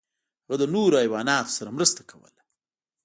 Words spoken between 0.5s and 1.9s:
د نورو حیواناتو سره